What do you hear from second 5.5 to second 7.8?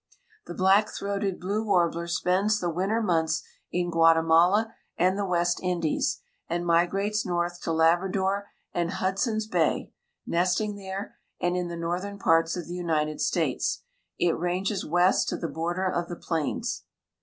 Indies, and migrates north to